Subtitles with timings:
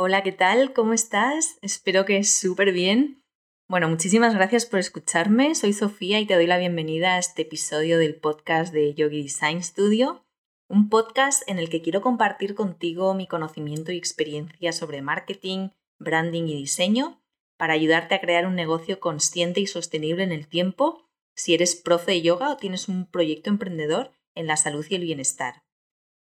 [0.00, 0.74] Hola, ¿qué tal?
[0.74, 1.58] ¿Cómo estás?
[1.60, 3.24] Espero que súper bien.
[3.68, 5.56] Bueno, muchísimas gracias por escucharme.
[5.56, 9.60] Soy Sofía y te doy la bienvenida a este episodio del podcast de Yogi Design
[9.60, 10.24] Studio,
[10.68, 16.44] un podcast en el que quiero compartir contigo mi conocimiento y experiencia sobre marketing, branding
[16.44, 17.20] y diseño
[17.56, 22.12] para ayudarte a crear un negocio consciente y sostenible en el tiempo si eres profe
[22.12, 25.64] de yoga o tienes un proyecto emprendedor en la salud y el bienestar.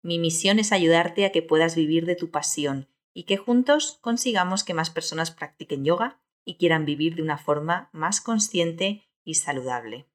[0.03, 4.63] Mi misión es ayudarte a que puedas vivir de tu pasión y que juntos consigamos
[4.63, 10.05] que más personas practiquen yoga y quieran vivir de una forma más consciente y saludable.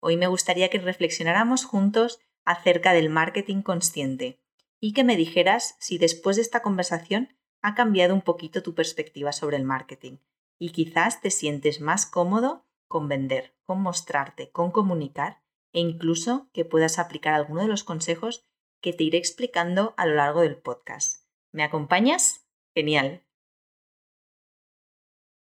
[0.00, 4.40] Hoy me gustaría que reflexionáramos juntos acerca del marketing consciente
[4.80, 9.32] y que me dijeras si después de esta conversación ha cambiado un poquito tu perspectiva
[9.32, 10.18] sobre el marketing
[10.58, 16.64] y quizás te sientes más cómodo con vender, con mostrarte, con comunicar e incluso que
[16.64, 18.44] puedas aplicar alguno de los consejos
[18.80, 21.24] que te iré explicando a lo largo del podcast.
[21.52, 22.46] ¿Me acompañas?
[22.74, 23.24] Genial.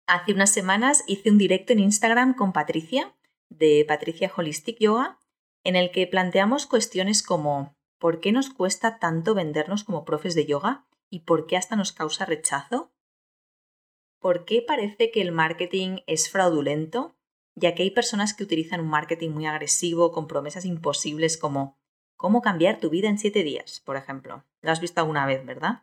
[0.07, 3.17] Hace unas semanas hice un directo en Instagram con Patricia,
[3.49, 5.19] de Patricia Holistic Yoga,
[5.65, 10.45] en el que planteamos cuestiones como ¿por qué nos cuesta tanto vendernos como profes de
[10.47, 12.93] yoga y por qué hasta nos causa rechazo?
[14.19, 17.17] ¿Por qué parece que el marketing es fraudulento
[17.57, 21.79] ya que hay personas que utilizan un marketing muy agresivo con promesas imposibles como
[22.25, 24.47] cómo cambiar tu vida en siete días, por ejemplo.
[24.63, 25.83] Lo has visto alguna vez, ¿verdad?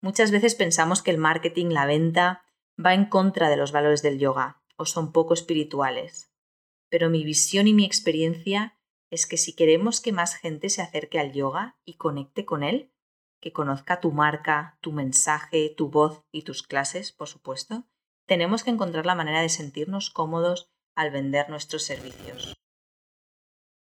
[0.00, 2.44] Muchas veces pensamos que el marketing, la venta,
[2.78, 6.32] va en contra de los valores del yoga o son poco espirituales.
[6.88, 8.78] Pero mi visión y mi experiencia
[9.10, 12.92] es que si queremos que más gente se acerque al yoga y conecte con él,
[13.40, 17.88] que conozca tu marca, tu mensaje, tu voz y tus clases, por supuesto,
[18.26, 22.55] tenemos que encontrar la manera de sentirnos cómodos al vender nuestros servicios.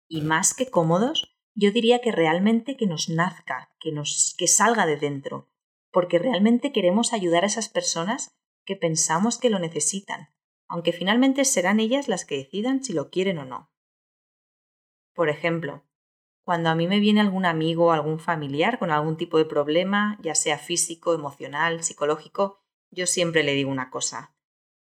[0.08, 4.86] Y más que cómodos, yo diría que realmente que nos nazca, que nos que salga
[4.86, 5.50] de dentro,
[5.90, 10.30] porque realmente queremos ayudar a esas personas que pensamos que lo necesitan,
[10.68, 13.70] aunque finalmente serán ellas las que decidan si lo quieren o no.
[15.14, 15.84] Por ejemplo,
[16.44, 20.18] cuando a mí me viene algún amigo o algún familiar con algún tipo de problema,
[20.22, 24.34] ya sea físico, emocional, psicológico, yo siempre le digo una cosa.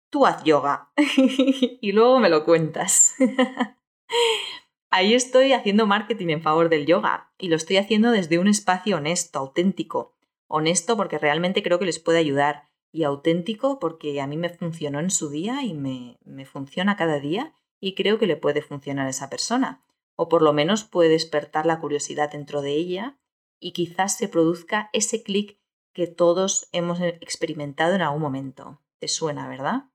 [0.10, 3.16] Tú haz yoga y luego me lo cuentas.
[4.90, 8.98] Ahí estoy haciendo marketing en favor del yoga y lo estoy haciendo desde un espacio
[8.98, 10.16] honesto, auténtico.
[10.48, 15.00] Honesto porque realmente creo que les puede ayudar y auténtico porque a mí me funcionó
[15.00, 19.08] en su día y me, me funciona cada día y creo que le puede funcionar
[19.08, 19.84] a esa persona.
[20.16, 23.20] O por lo menos puede despertar la curiosidad dentro de ella
[23.60, 25.60] y quizás se produzca ese clic
[25.94, 28.82] que todos hemos experimentado en algún momento.
[29.00, 29.90] Te suena, ¿verdad?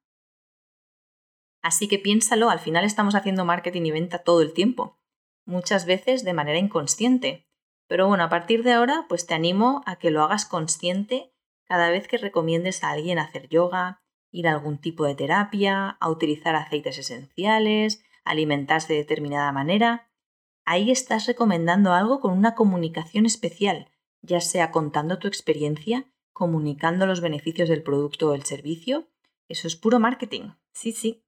[1.63, 4.99] Así que piénsalo, al final estamos haciendo marketing y venta todo el tiempo,
[5.47, 7.47] muchas veces de manera inconsciente.
[7.87, 11.33] Pero bueno, a partir de ahora, pues te animo a que lo hagas consciente
[11.65, 16.11] cada vez que recomiendes a alguien hacer yoga, ir a algún tipo de terapia, a
[16.11, 20.11] utilizar aceites esenciales, alimentarse de determinada manera.
[20.65, 23.91] Ahí estás recomendando algo con una comunicación especial,
[24.21, 29.09] ya sea contando tu experiencia, comunicando los beneficios del producto o el servicio.
[29.49, 30.51] Eso es puro marketing.
[30.73, 31.22] Sí, sí.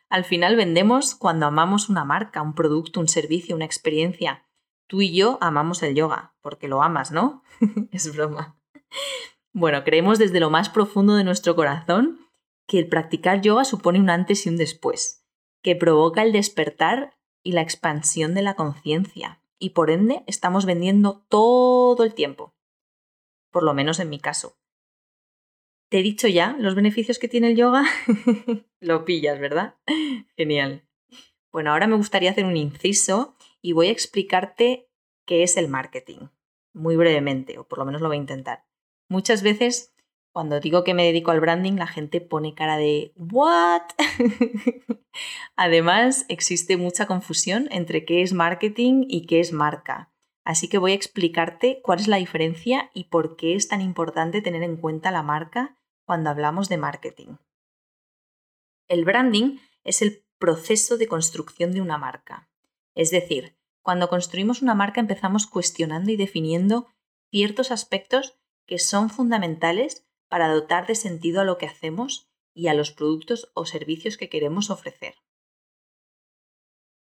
[0.09, 4.45] Al final vendemos cuando amamos una marca, un producto, un servicio, una experiencia.
[4.87, 7.43] Tú y yo amamos el yoga, porque lo amas, ¿no?
[7.91, 8.59] es broma.
[9.53, 12.19] Bueno, creemos desde lo más profundo de nuestro corazón
[12.67, 15.25] que el practicar yoga supone un antes y un después,
[15.61, 21.25] que provoca el despertar y la expansión de la conciencia, y por ende estamos vendiendo
[21.29, 22.53] todo el tiempo.
[23.51, 24.57] Por lo menos en mi caso.
[25.91, 27.83] ¿Te he dicho ya los beneficios que tiene el yoga?
[28.79, 29.75] lo pillas, ¿verdad?
[30.37, 30.87] Genial.
[31.51, 34.87] Bueno, ahora me gustaría hacer un inciso y voy a explicarte
[35.25, 36.29] qué es el marketing,
[36.73, 38.63] muy brevemente, o por lo menos lo voy a intentar.
[39.09, 39.93] Muchas veces,
[40.31, 43.81] cuando digo que me dedico al branding, la gente pone cara de ¿What?
[45.57, 50.09] Además, existe mucha confusión entre qué es marketing y qué es marca.
[50.45, 54.41] Así que voy a explicarte cuál es la diferencia y por qué es tan importante
[54.41, 57.35] tener en cuenta la marca cuando hablamos de marketing.
[58.87, 62.49] El branding es el proceso de construcción de una marca.
[62.93, 66.87] Es decir, cuando construimos una marca empezamos cuestionando y definiendo
[67.29, 72.73] ciertos aspectos que son fundamentales para dotar de sentido a lo que hacemos y a
[72.73, 75.15] los productos o servicios que queremos ofrecer.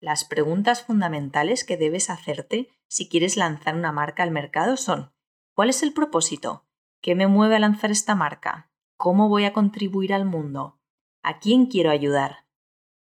[0.00, 5.12] Las preguntas fundamentales que debes hacerte si quieres lanzar una marca al mercado son
[5.54, 6.66] ¿cuál es el propósito?
[7.00, 8.71] ¿Qué me mueve a lanzar esta marca?
[9.02, 10.78] ¿Cómo voy a contribuir al mundo?
[11.24, 12.46] ¿A quién quiero ayudar?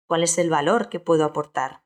[0.06, 1.84] ¿Cuál es el valor que puedo aportar?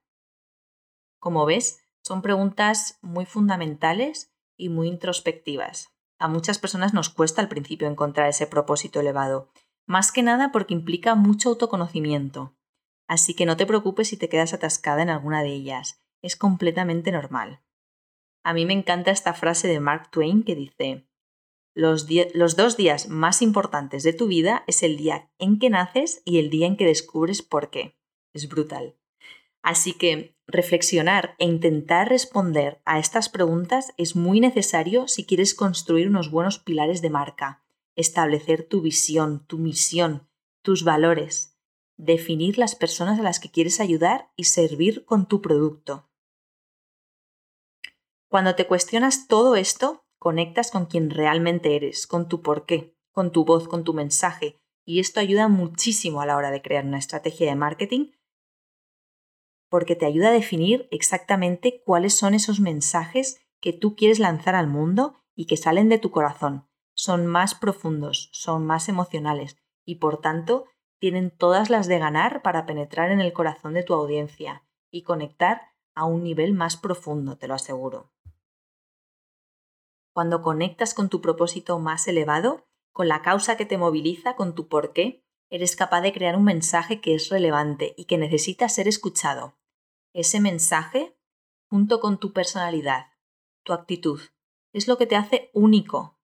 [1.21, 5.95] Como ves, Son preguntas muy fundamentales y muy introspectivas.
[6.19, 9.53] A muchas personas nos cuesta al principio encontrar ese propósito elevado,
[9.87, 12.57] más que nada porque implica mucho autoconocimiento.
[13.07, 17.13] Así que no te preocupes si te quedas atascada en alguna de ellas, es completamente
[17.13, 17.63] normal.
[18.43, 21.07] A mí me encanta esta frase de Mark Twain que dice,
[21.75, 22.07] los,
[22.57, 26.51] dos días más importantes de tu vida es el día en que naces y el
[26.51, 27.97] día en que descubres por qué.
[28.33, 28.97] Es brutal.
[29.63, 36.09] Así que reflexionar e intentar responder a estas preguntas es muy necesario si quieres construir
[36.09, 37.63] unos buenos pilares de marca,
[37.95, 40.29] establecer tu visión, tu misión,
[40.63, 41.57] tus valores,
[41.97, 46.09] definir las personas a las que quieres ayudar y servir con tu producto.
[48.29, 53.45] Cuando te cuestionas todo esto, conectas con quien realmente eres, con tu porqué, con tu
[53.45, 57.49] voz, con tu mensaje, y esto ayuda muchísimo a la hora de crear una estrategia
[57.49, 58.13] de marketing
[59.71, 64.67] porque te ayuda a definir exactamente cuáles son esos mensajes que tú quieres lanzar al
[64.67, 66.67] mundo y que salen de tu corazón.
[66.93, 69.57] Son más profundos, son más emocionales
[69.87, 70.67] y por tanto
[70.99, 75.63] tienen todas las de ganar para penetrar en el corazón de tu audiencia y conectar
[75.95, 78.11] a un nivel más profundo, te lo aseguro.
[80.13, 84.69] Cuando conectas con tu propósito más elevado, con la causa que te moviliza, con tu
[84.69, 89.57] porqué, eres capaz de crear un mensaje que es relevante y que necesita ser escuchado.
[90.13, 91.17] Ese mensaje,
[91.69, 93.07] junto con tu personalidad,
[93.63, 94.21] tu actitud,
[94.73, 96.19] es lo que te hace único,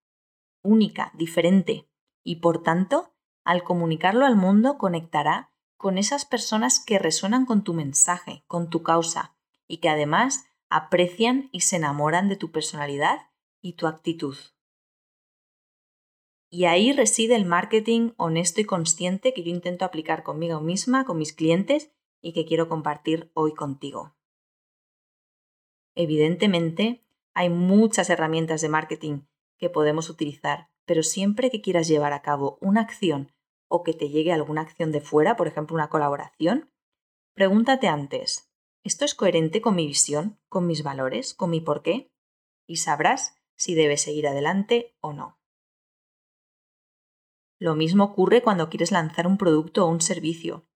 [0.62, 1.88] única, diferente,
[2.24, 7.74] y por tanto, al comunicarlo al mundo, conectará con esas personas que resuenan con tu
[7.74, 9.36] mensaje, con tu causa,
[9.68, 13.28] y que además aprecian y se enamoran de tu personalidad
[13.66, 14.36] y tu actitud.
[16.48, 21.18] Y ahí reside el marketing honesto y consciente que yo intento aplicar conmigo misma, con
[21.18, 21.90] mis clientes
[22.22, 24.14] y que quiero compartir hoy contigo.
[25.96, 27.04] Evidentemente,
[27.34, 29.22] hay muchas herramientas de marketing
[29.58, 33.32] que podemos utilizar, pero siempre que quieras llevar a cabo una acción
[33.68, 36.70] o que te llegue alguna acción de fuera, por ejemplo una colaboración,
[37.34, 38.48] pregúntate antes,
[38.84, 42.12] ¿esto es coherente con mi visión, con mis valores, con mi porqué?
[42.68, 45.40] Y sabrás si debes seguir adelante o no.
[47.58, 50.66] Lo mismo ocurre cuando quieres lanzar un producto o un servicio.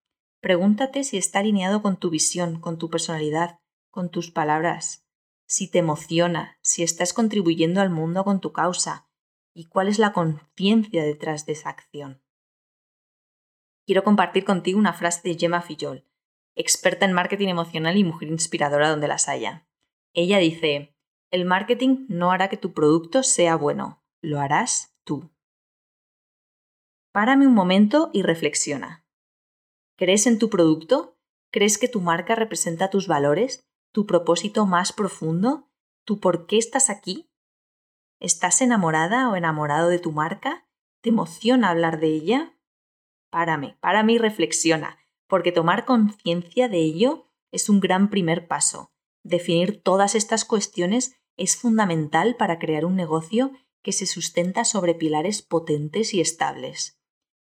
[0.40, 3.60] Pregúntate si está alineado con tu visión, con tu personalidad,
[3.90, 5.06] con tus palabras,
[5.46, 9.10] si te emociona, si estás contribuyendo al mundo con tu causa
[9.52, 12.22] y cuál es la conciencia detrás de esa acción.
[13.84, 16.06] Quiero compartir contigo una frase de Gemma Fillol,
[16.54, 19.66] experta en marketing emocional y mujer inspiradora donde las haya.
[20.12, 20.96] Ella dice,
[21.30, 25.30] el marketing no hará que tu producto sea bueno, lo harás tú.
[27.12, 29.04] Párame un momento y reflexiona.
[29.96, 31.18] ¿Crees en tu producto?
[31.52, 35.68] ¿Crees que tu marca representa tus valores, tu propósito más profundo,
[36.04, 37.30] tu por qué estás aquí?
[38.20, 40.66] ¿Estás enamorada o enamorado de tu marca?
[41.00, 42.56] ¿Te emociona hablar de ella?
[43.30, 48.92] Párame, párame y reflexiona, porque tomar conciencia de ello es un gran primer paso.
[49.22, 55.42] Definir todas estas cuestiones es fundamental para crear un negocio que se sustenta sobre pilares
[55.42, 57.00] potentes y estables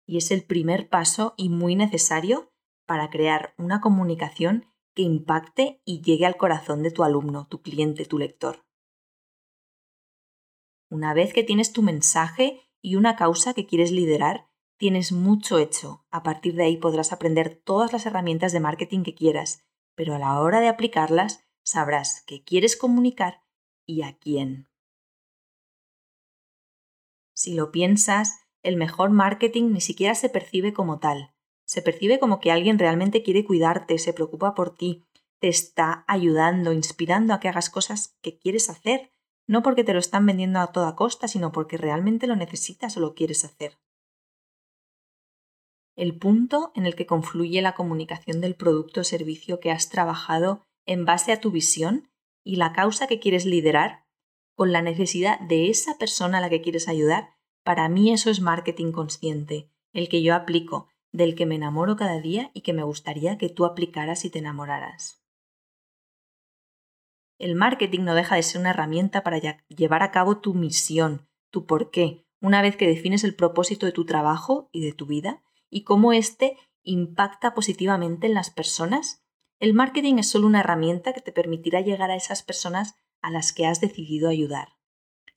[0.10, 2.52] y es el primer paso y muy necesario
[2.88, 4.66] para crear una comunicación
[4.96, 8.66] que impacte y llegue al corazón de tu alumno, tu cliente, tu lector.
[10.90, 16.08] Una vez que tienes tu mensaje y una causa que quieres liderar, tienes mucho hecho.
[16.10, 20.20] A partir de ahí podrás aprender todas las herramientas de marketing que quieras, pero a
[20.20, 23.44] la hora de aplicarlas sabrás qué quieres comunicar
[23.90, 24.68] y a quién.
[27.34, 31.34] Si lo piensas, el mejor marketing ni siquiera se percibe como tal.
[31.66, 35.06] Se percibe como que alguien realmente quiere cuidarte, se preocupa por ti,
[35.40, 39.12] te está ayudando, inspirando a que hagas cosas que quieres hacer,
[39.48, 43.00] no porque te lo están vendiendo a toda costa, sino porque realmente lo necesitas o
[43.00, 43.80] lo quieres hacer.
[45.96, 50.62] El punto en el que confluye la comunicación del producto o servicio que has trabajado
[50.86, 52.10] en base a tu visión
[52.44, 54.06] y la causa que quieres liderar
[54.56, 58.42] con la necesidad de esa persona a la que quieres ayudar para mí eso es
[58.42, 62.84] marketing consciente, el que yo aplico, del que me enamoro cada día y que me
[62.84, 65.24] gustaría que tú aplicaras y te enamoraras.
[67.38, 71.66] El marketing no deja de ser una herramienta para llevar a cabo tu misión, tu
[71.66, 75.84] porqué, una vez que defines el propósito de tu trabajo y de tu vida y
[75.84, 79.24] cómo éste impacta positivamente en las personas.
[79.60, 83.52] El marketing es solo una herramienta que te permitirá llegar a esas personas a las
[83.52, 84.70] que has decidido ayudar.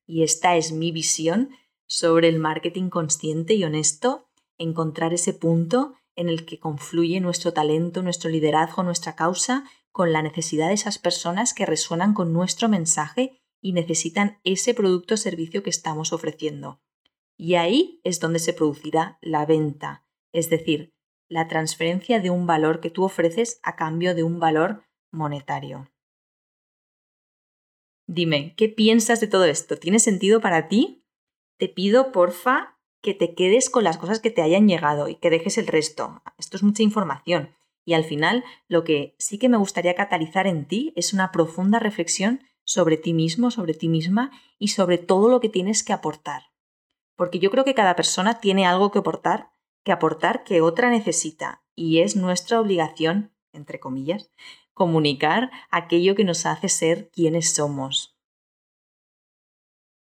[0.07, 1.50] Y esta es mi visión
[1.87, 8.02] sobre el marketing consciente y honesto, encontrar ese punto en el que confluye nuestro talento,
[8.02, 13.43] nuestro liderazgo, nuestra causa con la necesidad de esas personas que resuenan con nuestro mensaje
[13.61, 16.81] y necesitan ese producto o servicio que estamos ofreciendo.
[17.37, 20.95] Y ahí es donde se producirá la venta, es decir,
[21.29, 25.91] la transferencia de un valor que tú ofreces a cambio de un valor monetario.
[28.07, 29.76] Dime, ¿qué piensas de todo esto?
[29.76, 31.05] ¿Tiene sentido para ti?
[31.59, 35.31] Te pido, porfa, que te quedes con las cosas que te hayan llegado y que
[35.31, 36.23] dejes el resto.
[36.38, 37.55] Esto es mucha información.
[37.85, 41.79] Y al final, lo que sí que me gustaría catalizar en ti es una profunda
[41.79, 46.52] reflexión sobre ti mismo, sobre ti misma y sobre todo lo que tienes que aportar.
[47.17, 49.51] Porque yo creo que cada persona tiene algo que aportar,
[49.84, 54.30] que aportar que otra necesita y es nuestra obligación, entre comillas,
[54.74, 58.16] comunicar aquello que nos hace ser quienes somos.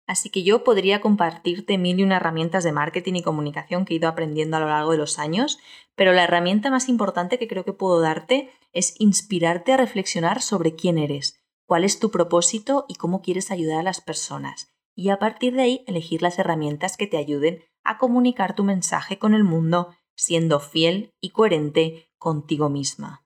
[0.07, 3.97] Así que yo podría compartirte mil y una herramientas de marketing y comunicación que he
[3.97, 5.57] ido aprendiendo a lo largo de los años,
[5.95, 10.75] pero la herramienta más importante que creo que puedo darte es inspirarte a reflexionar sobre
[10.75, 15.17] quién eres, cuál es tu propósito y cómo quieres ayudar a las personas, y a
[15.17, 19.43] partir de ahí elegir las herramientas que te ayuden a comunicar tu mensaje con el
[19.43, 23.25] mundo siendo fiel y coherente contigo misma.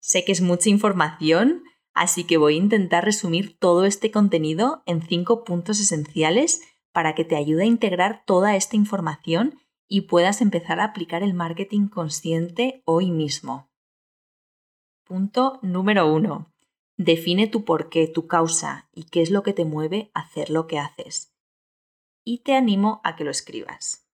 [0.00, 5.02] Sé que es mucha información, así que voy a intentar resumir todo este contenido en
[5.02, 9.58] cinco puntos esenciales para que te ayude a integrar toda esta información
[9.88, 13.70] y puedas empezar a aplicar el marketing consciente hoy mismo.
[15.04, 16.52] Punto número uno.
[16.96, 20.66] Define tu porqué, tu causa y qué es lo que te mueve a hacer lo
[20.66, 21.32] que haces.
[22.30, 24.06] Y te animo a que lo escribas.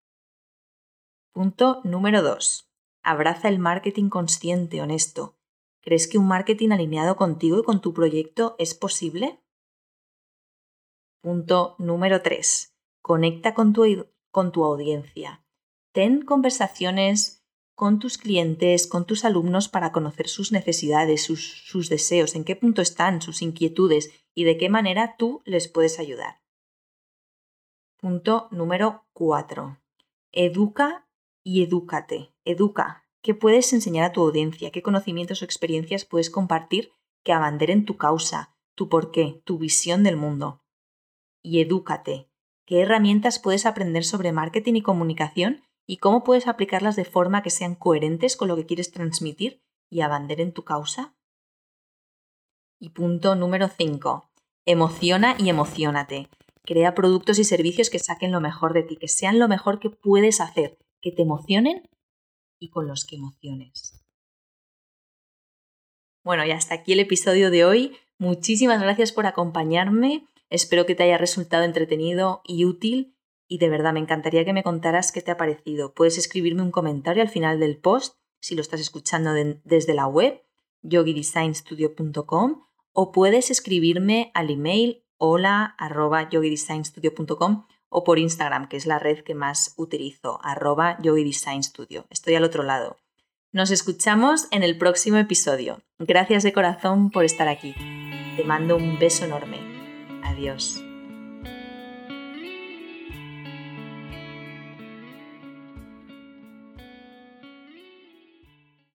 [1.33, 2.71] Punto número 2.
[3.02, 5.37] Abraza el marketing consciente, honesto.
[5.80, 9.42] ¿Crees que un marketing alineado contigo y con tu proyecto es posible?
[11.23, 12.76] Punto número 3.
[13.02, 15.44] Conecta con tu, con tu audiencia.
[15.90, 17.44] Ten conversaciones
[17.75, 22.54] con tus clientes, con tus alumnos para conocer sus necesidades, sus, sus, deseos, en qué
[22.54, 26.44] punto están, sus inquietudes y de qué manera tú les puedes ayudar.
[28.04, 29.78] Punto número 4.
[30.30, 31.08] Educa
[31.42, 32.34] y edúcate.
[32.44, 33.06] Educa.
[33.23, 34.70] ¿Qué puedes enseñar a tu audiencia?
[34.70, 36.92] ¿Qué conocimientos o experiencias puedes compartir
[37.23, 40.62] que abanderen tu causa, tu porqué, tu visión del mundo?
[41.42, 42.28] Y edúcate.
[42.66, 47.49] ¿Qué herramientas puedes aprender sobre marketing y comunicación y cómo puedes aplicarlas de forma que
[47.49, 51.16] sean coherentes con lo que quieres transmitir y abanderen tu causa?
[52.78, 54.30] Y punto número 5.
[54.66, 56.28] Emociona y emocionate.
[56.64, 59.90] Crea productos y servicios que saquen lo mejor de ti, que sean lo mejor que
[59.90, 61.88] puedes hacer, que te emocionen
[62.59, 64.02] y con los que emociones.
[66.25, 67.97] Bueno, y hasta aquí el episodio de hoy.
[68.18, 70.26] Muchísimas gracias por acompañarme.
[70.49, 73.14] Espero que te haya resultado entretenido y útil
[73.47, 75.92] y de verdad me encantaría que me contaras qué te ha parecido.
[75.92, 79.33] Puedes escribirme un comentario al final del post si lo estás escuchando
[79.64, 80.42] desde la web
[80.83, 88.99] yogidesignstudio.com o puedes escribirme al email hola arroba yogidesignstudio.com o por Instagram, que es la
[88.99, 92.06] red que más utilizo, arroba yogidesignstudio.
[92.11, 92.97] Estoy al otro lado.
[93.52, 95.80] Nos escuchamos en el próximo episodio.
[96.00, 97.73] Gracias de corazón por estar aquí.
[98.37, 99.61] Te mando un beso enorme.
[100.25, 100.84] Adiós.